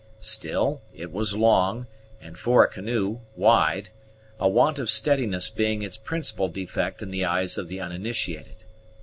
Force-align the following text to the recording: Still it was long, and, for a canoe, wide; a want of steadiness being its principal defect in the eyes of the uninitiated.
Still 0.17 0.81
it 0.95 1.11
was 1.11 1.37
long, 1.37 1.85
and, 2.19 2.35
for 2.35 2.63
a 2.63 2.67
canoe, 2.67 3.19
wide; 3.35 3.91
a 4.39 4.49
want 4.49 4.79
of 4.79 4.89
steadiness 4.89 5.51
being 5.51 5.83
its 5.83 5.95
principal 5.95 6.47
defect 6.47 7.03
in 7.03 7.11
the 7.11 7.23
eyes 7.23 7.55
of 7.55 7.67
the 7.67 7.79
uninitiated. 7.79 8.63